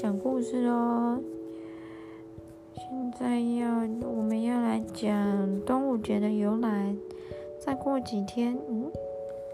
[0.00, 1.20] 讲故事喽。
[2.74, 3.68] 现在要
[4.08, 6.96] 我们要来讲端午节的由来。
[7.58, 8.90] 再过几天，嗯，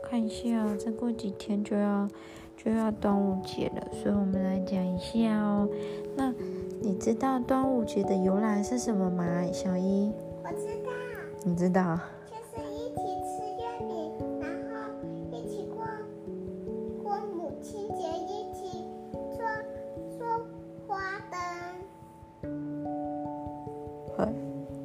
[0.04, 2.08] 看一下，再过几天就要
[2.56, 5.68] 就要端午节了，所以我们来讲一下哦。
[6.14, 6.32] 那
[6.80, 10.12] 你知道端午节的由来是什么吗，小一？
[10.44, 10.92] 我知道。
[11.42, 11.98] 你知道？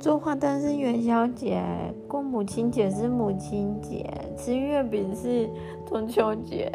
[0.02, 1.64] 做花灯是元宵节，
[2.08, 4.04] 过母亲节是母亲节，
[4.36, 5.48] 吃月饼是
[5.86, 6.72] 中秋节。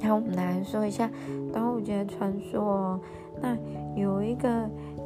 [0.00, 1.08] 然后我们来说一下
[1.52, 2.98] 端午节传说。
[3.40, 3.56] 那
[3.94, 4.48] 有一个，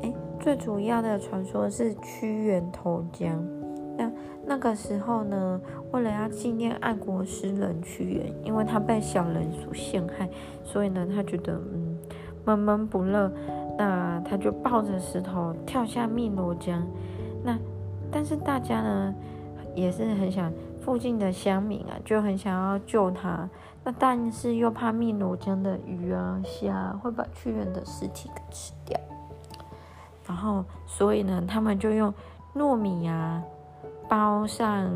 [0.03, 0.11] 哎，
[0.41, 3.45] 最主要的传说是屈原投江。
[3.99, 4.11] 那
[4.47, 5.61] 那个时候呢，
[5.93, 10.27] 为了要纪念爱国诗人屈原，因为他被小人所陷害，
[10.65, 11.99] 所以呢，他觉得嗯
[12.47, 13.31] 闷闷不乐。
[13.85, 16.81] 那他就抱着石头跳下汨罗江，
[17.43, 17.59] 那
[18.13, 19.13] 但是大家呢
[19.75, 23.49] 也是很想附近的乡民啊就很想要救他，
[23.83, 28.97] 那但是又怕汨罗江的鱼啊虾会把屈原的尸体给吃掉，
[30.29, 32.15] 然后所以呢他们就用
[32.55, 33.43] 糯米啊
[34.09, 34.89] 包上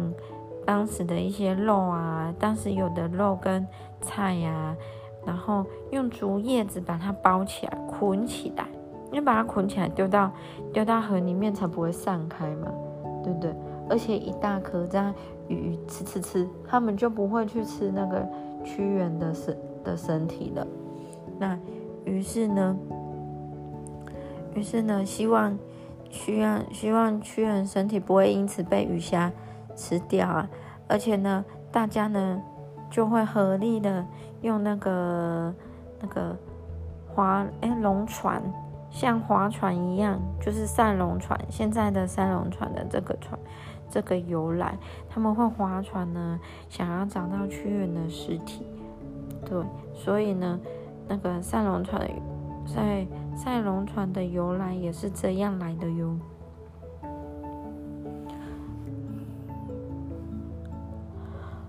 [0.64, 3.66] 当时的一些肉啊，当时有的肉跟
[4.00, 4.76] 菜呀。
[5.26, 8.64] 然后用竹叶子把它包起来，捆起来，
[9.10, 10.30] 你把它捆起来丢到
[10.72, 12.68] 丢到河里面才不会散开嘛，
[13.22, 13.54] 对不对？
[13.88, 15.14] 而且一大颗这样
[15.48, 18.26] 鱼吃吃吃，他们就不会去吃那个
[18.64, 20.66] 屈原的身的身体了。
[21.38, 21.58] 那
[22.04, 22.76] 于是呢，
[24.54, 25.58] 于是呢，希望
[26.10, 29.32] 屈原希望屈原身体不会因此被鱼虾
[29.74, 30.48] 吃掉啊，
[30.88, 32.42] 而且呢，大家呢
[32.90, 34.04] 就会合力的。
[34.42, 35.52] 用那个
[35.98, 36.36] 那个
[37.08, 38.40] 划哎龙船，
[38.96, 41.38] 像划船一样，就是赛龙船。
[41.50, 43.38] 现在的赛龙船的这个船，
[43.90, 44.74] 这个由来，
[45.06, 46.40] 他们会划船呢，
[46.70, 48.66] 想要找到屈原的尸体。
[49.44, 49.62] 对，
[49.92, 50.58] 所以呢，
[51.06, 52.08] 那个赛龙船
[52.64, 56.16] 赛赛龙船的由来也是这样来的哟。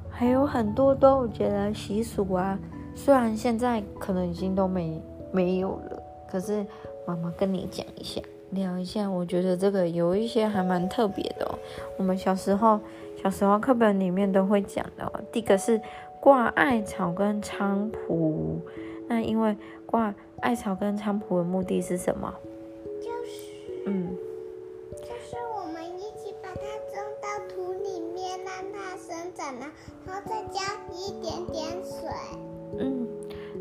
[0.10, 2.58] 还有很多端午节的习俗啊，
[2.96, 6.02] 虽然现在可能已经都没没有了，
[6.32, 6.66] 可是
[7.08, 11.58] 妈妈跟你讲一下，聊一下，我觉得这个有一些还蛮特别的哦。
[11.98, 12.80] 我们小时候
[13.24, 15.22] 小时候课本里面都会讲的哦。
[15.32, 15.82] 第一个是
[16.20, 18.60] 挂艾草跟菖蒲，
[19.08, 22.34] 那因为挂艾草跟菖蒲的目的是什么？
[23.02, 23.54] 就是
[23.86, 24.18] 嗯。
[30.06, 31.07] 然后再加一点点水。
[31.07, 31.07] 嗯，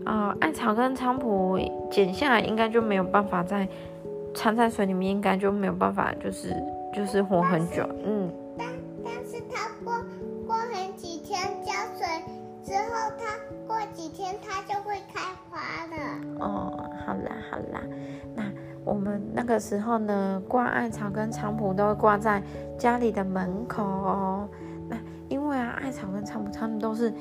[0.06, 1.58] 啊，艾草跟菖蒲
[1.90, 3.68] 剪下来，应该就没有办法在
[4.32, 6.54] 掺在水里面，应该就没有办法，就是
[6.94, 7.84] 就是活很久。
[8.04, 8.32] 嗯。
[8.56, 8.68] 但
[9.04, 9.92] 但是它过
[10.46, 12.06] 过很几天浇水
[12.64, 15.58] 之后，它过几天它就会开花
[15.90, 15.96] 了。
[16.38, 17.82] 哦，好啦好啦，
[18.34, 18.44] 那
[18.84, 22.40] 我们那个时候呢，挂艾草跟菖蒲都会挂在
[22.78, 24.48] 家里的门口哦。
[25.28, 27.12] 因为啊，艾草跟菖蒲它们都是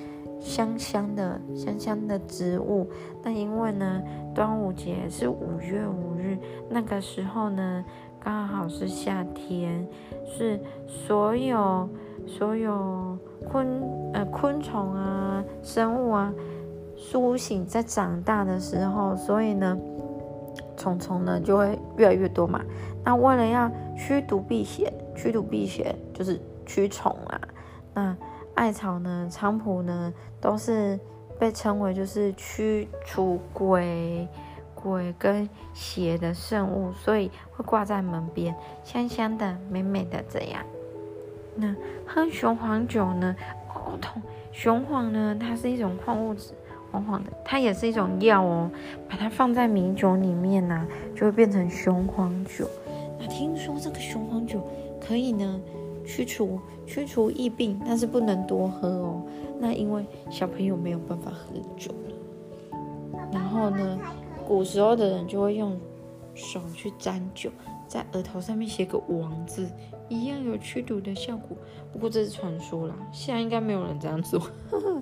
[0.46, 2.88] 香香的、香香的植物。
[3.24, 4.00] 那因为呢，
[4.36, 6.38] 端午节是五月五日，
[6.70, 7.84] 那个时候呢，
[8.20, 9.88] 刚好是夏天，
[10.24, 11.90] 是所有
[12.28, 13.18] 所有
[13.50, 13.82] 昆
[14.14, 16.32] 呃昆虫啊、生物啊
[16.96, 19.76] 苏醒在长大的时候，所以呢，
[20.78, 22.62] 虫虫呢就会越来越多嘛。
[23.04, 27.42] 那为了要驱毒避邪，驱毒避邪就是驱虫啊。
[27.96, 28.16] 那
[28.56, 31.00] 艾草呢、菖蒲呢，都是
[31.38, 34.28] 被称为就是驱除鬼、
[34.74, 40.64] 鬼跟邪的圣物，所以会挂在门边，香香的、美美的这样。
[41.56, 41.76] 那
[42.08, 43.36] 喝雄黄酒呢？
[43.74, 44.22] 哦，痛！
[44.52, 46.54] 雄黄呢，它是一种矿物质，
[46.92, 48.72] 黄黄的，它也是一种药哦。
[49.10, 52.66] 把它放在米酒里面呢，就会变成雄黄酒。
[53.20, 54.66] 那听说这个雄黄酒
[55.06, 55.60] 可以呢？
[56.06, 59.24] 驱除驱除疫病，但是不能多喝哦。
[59.60, 63.20] 那因为小朋友没有办法喝酒了。
[63.32, 64.00] 然后呢，
[64.48, 65.80] 古时候的人就会用
[66.34, 67.50] 手去沾酒，
[67.88, 69.68] 在额头上面写个王字，
[70.10, 71.58] 一样有驱毒的效果。
[71.92, 74.42] 不过这是传说啦，现在应该没有人这样做。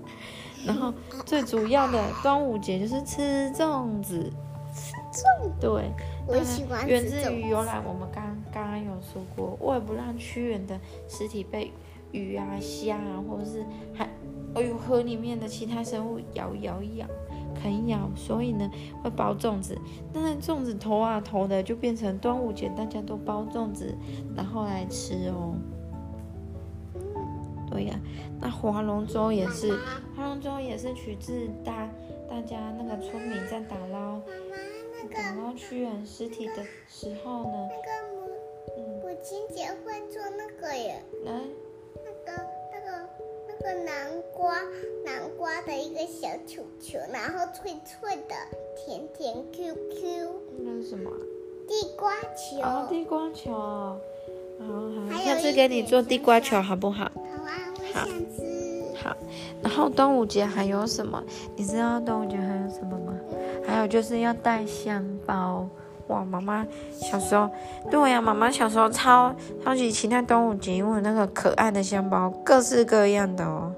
[0.66, 0.94] 然后
[1.26, 4.32] 最主要的端午节就是吃粽子。
[4.74, 5.92] 吃粽对，
[6.26, 11.72] 我喜欢源自于由来，我们刚刚刚有说过，为了不让屈原的尸体被
[12.12, 14.08] 鱼啊、虾啊，或者是还
[14.54, 17.08] 哎呦河里面的其他生物咬咬咬，
[17.56, 18.70] 啃咬，所以呢
[19.02, 19.76] 会包粽子。
[20.14, 23.98] 但是粽子投啊投的，就变成端午节大家都包粽子，
[24.36, 25.56] 然后来吃哦。
[27.72, 28.00] 对呀，
[28.40, 29.76] 那划龙舟也是，
[30.16, 31.90] 划龙舟也是取自大
[32.30, 34.22] 大家那个村民在打捞
[35.12, 37.70] 打捞屈原尸体的时候呢。
[40.64, 41.32] 个耶，来，
[42.06, 43.10] 那个那个
[43.50, 44.56] 那个南瓜
[45.04, 48.36] 南瓜的一个小球球，然后脆脆的，
[48.78, 50.30] 甜甜 QQ。
[50.60, 51.12] 那是什么？
[51.68, 52.62] 地瓜球。
[52.62, 53.52] 哦，地瓜球。
[53.52, 54.00] 好
[55.12, 57.12] 好，下次给你做地瓜球好不好？
[57.14, 58.96] 好啊，我想吃。
[59.04, 59.14] 好，
[59.62, 61.22] 然后端午节还有什么？
[61.58, 63.14] 你知道端午节还有什么吗？
[63.68, 65.68] 还有就是要带香包。
[66.08, 67.50] 哇，妈妈小时候，
[67.90, 69.34] 对呀，妈妈小时候超
[69.64, 73.72] 超级期待端午节，因为那个可爱的香包，各式各样的哦。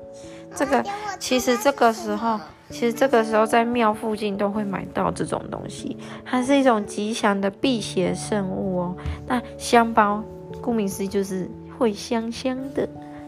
[0.55, 0.83] 这个
[1.19, 2.39] 其实这个时候，
[2.69, 8.95] 其实这个时候在庙附近都会买到这种东西，它是一种吉祥的辟邪圣物哦。
[9.27, 10.23] 那香包，
[10.61, 12.87] 顾名思义就是会香香的。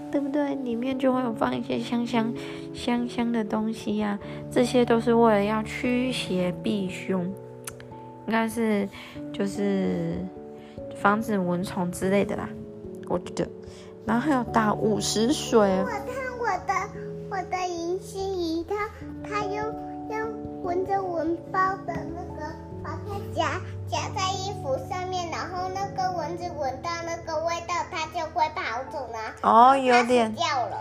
[0.09, 0.55] 对不对？
[0.55, 2.33] 里面就会有放一些香香
[2.73, 4.17] 香香的东西呀，
[4.49, 7.29] 这些都是为了要驱邪避凶，
[8.27, 8.87] 应该是
[9.33, 10.23] 就是
[11.01, 12.47] 防止蚊虫之类的啦，
[13.07, 13.49] 我觉得。
[14.05, 16.05] 然后还有打午时水，我看
[16.39, 16.73] 我的
[17.29, 18.89] 我的银心仪，它
[19.27, 19.55] 它用
[20.09, 29.19] 用闻着蚊包的那个，把它夹夹在衣服上面，然后那个蚊子闻到那个味道，它就会跑走呢。
[29.41, 30.77] 哦，有点，掉了，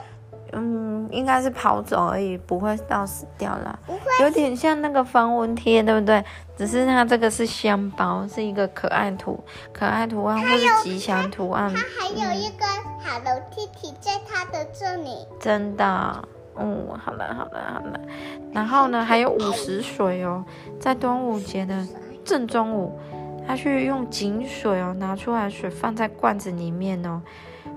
[0.58, 3.78] 嗯，应该是跑走而已，不会到死掉啦。
[4.22, 6.24] 有点像那个防蚊贴，对不对？
[6.56, 9.38] 只是它这个是香包，是一个可爱图、
[9.72, 12.64] 可爱图案或是吉祥图案它，还有一个
[13.04, 15.26] Hello Kitty 在它的这里。
[15.38, 16.24] 真的。
[16.58, 18.00] 嗯，好了好了好了。
[18.50, 20.42] 然后呢，还有午时水哦，
[20.80, 21.86] 在端午节的
[22.24, 22.98] 正中午，
[23.46, 27.20] 他去用井水哦拿出来水放在罐子里面哦。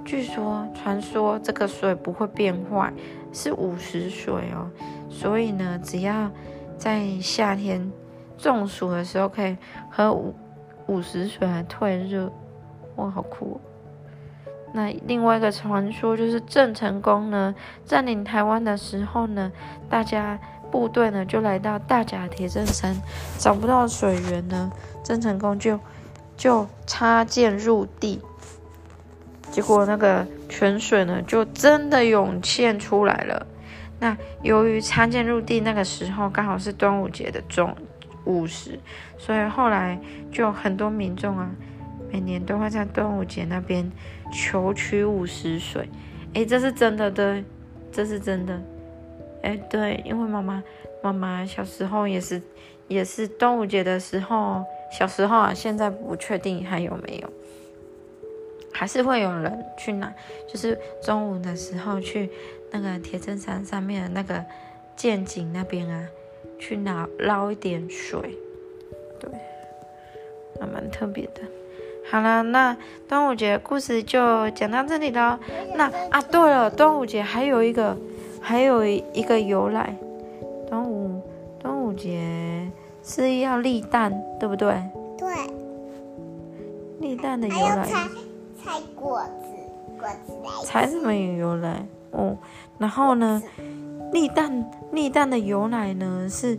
[0.06, 2.92] 据说传说这个水不会变坏，
[3.32, 4.70] 是午时水哦。
[5.10, 6.32] 所以呢，只要
[6.78, 7.92] 在夏天
[8.38, 9.58] 中暑的时候，可以
[9.90, 10.34] 喝午
[10.88, 12.32] 午时水来退热。
[12.96, 13.62] 哇，好酷、哦！
[14.74, 17.56] 那另外一个传说就是郑成功呢
[17.86, 19.52] 占领台湾的时候呢，
[19.90, 22.96] 大家部队呢就来到大甲铁证山，
[23.38, 24.72] 找不到水源呢，
[25.04, 25.80] 郑成功就
[26.38, 28.22] 就插剑入地，
[29.52, 33.46] 结果那个泉水呢就真的涌现出来了。
[34.00, 37.76] 那由于插剑入地那个时候刚好是端午节的中
[38.26, 38.80] 午时，
[39.18, 40.00] 所以后来
[40.32, 41.50] 就很多民众啊，
[42.12, 43.92] 每年都会在端午节那边
[44.32, 45.90] 求取午时水。
[46.34, 47.44] 诶，这是真的，对，
[47.92, 48.62] 这是真的。
[49.42, 50.64] 诶，对，因为妈妈
[51.02, 52.42] 妈妈小时候也是
[52.88, 57.30] 也是端午节的时候，小时候啊，现在不确定还有没有，
[58.72, 60.14] 还是会有人去拿，
[60.48, 62.30] 就是中午的时候去
[62.72, 64.44] 那个铁证山上面的那个
[64.96, 66.08] 剑井那边啊，
[66.60, 68.20] 去拿捞一点水，
[69.20, 69.30] 对，
[70.60, 71.42] 还蛮特别的。
[72.12, 72.76] 好了，那
[73.08, 75.40] 端午节故事就讲到这里了。
[75.76, 77.96] 那啊，对了，端午节还有一个，
[78.42, 79.96] 还有一个由来，
[80.68, 81.22] 端午
[81.60, 82.68] 端午节
[83.04, 84.74] 是要立蛋，对不对？
[85.20, 85.30] 对，
[87.00, 87.88] 立蛋的由来，
[88.70, 92.38] 采果子，果子来才什么有由来哦。
[92.78, 93.42] 然后呢，
[94.14, 96.56] 立蛋立蛋的由来呢是，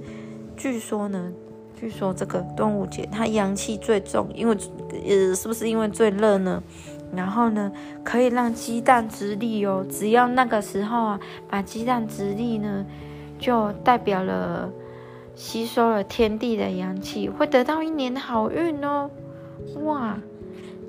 [0.56, 1.32] 据说呢，
[1.78, 4.56] 据说这个端午节它阳气最重，因为
[4.90, 6.60] 呃是不是因为最热呢？
[7.14, 7.70] 然后呢，
[8.02, 9.86] 可以让鸡蛋直立哦。
[9.88, 12.84] 只要那个时候啊，把鸡蛋直立呢，
[13.38, 14.68] 就代表了
[15.36, 19.08] 吸收了天地的阳气，会得到一年的好运哦。
[19.84, 20.18] 哇！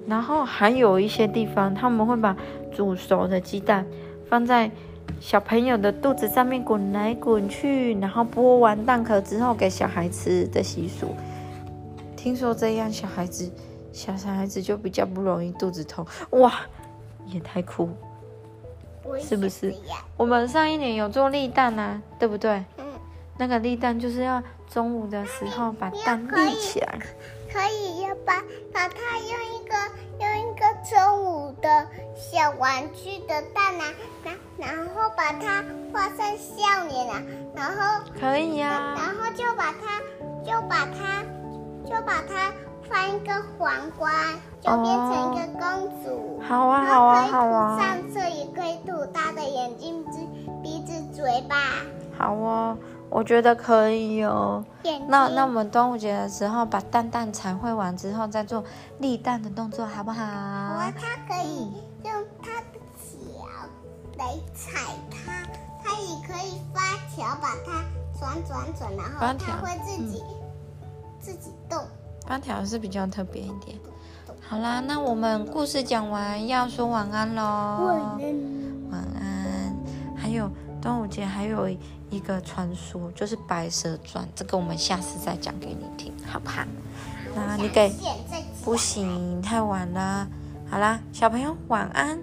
[0.07, 2.35] 然后还有一些地方，他们会把
[2.71, 3.85] 煮熟的鸡蛋
[4.27, 4.69] 放在
[5.19, 11.15] 小朋友的肚子上面滚来滚去，然后剥完蛋壳之后给小孩吃的习俗。
[12.15, 13.51] 听说这样小孩子
[13.91, 16.53] 小小孩子就比较不容易肚子痛，哇，
[17.27, 17.89] 也太酷！
[19.19, 19.73] 是不是
[20.15, 22.63] 我们上一年有做立蛋啊，对不对？
[22.77, 22.85] 嗯，
[23.37, 26.99] 那个立蛋就是要中午的时候把蛋立起来，
[27.51, 28.41] 可以要把
[28.71, 29.75] 把它用一个
[30.19, 33.93] 用一个中午的小玩具的蛋啊，
[34.23, 37.21] 然然后把它画上笑脸啊，
[37.55, 39.99] 然后可以呀、然后就把它
[40.45, 41.23] 就把它
[41.83, 42.53] 就把它
[42.89, 44.13] 放一个皇冠，
[44.61, 46.41] 就变成一个公主。
[46.47, 50.19] 好啊，好啊，然后可以好啊，涂上色，也可以涂她的眼睛、鼻
[50.63, 51.55] 鼻子、嘴巴。
[52.17, 52.77] 好哦。
[53.11, 54.63] 我觉得可以哦。
[55.07, 58.63] 那那我们端午节的时候把蛋蛋彩绘完之后，再做
[58.99, 60.23] 立蛋的动作，好不好？
[60.23, 61.73] 我它可以
[62.05, 63.11] 用它的脚
[64.17, 64.79] 来踩
[65.11, 65.43] 它，
[65.83, 66.81] 它也可以发
[67.13, 67.83] 条把它
[68.17, 70.23] 转转转，然后它会自己、
[71.19, 71.83] 自己动。
[72.25, 73.77] 发条是比较特别一点。
[74.39, 77.41] 好啦，那我们故事讲完，要说晚安喽。
[78.89, 79.75] 晚安。
[80.15, 80.49] 还有
[80.81, 81.69] 端午节还有
[82.09, 86.63] 一个传说，就是白蛇传，这个我们下次再讲给你听，好不好？
[87.35, 87.93] 那你给
[88.63, 90.27] 不行，太晚了。
[90.69, 92.19] 好啦，小朋友晚安，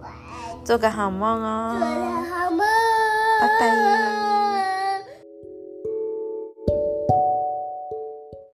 [0.00, 1.76] 晚安，做个好梦哦。
[1.78, 1.94] 做个
[2.34, 2.58] 好梦，
[3.40, 4.29] 拜拜。